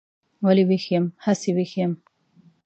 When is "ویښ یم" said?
0.69-1.05, 1.55-1.93